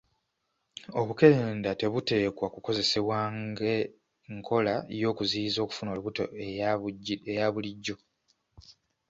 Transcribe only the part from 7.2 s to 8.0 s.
eyaabulijjo.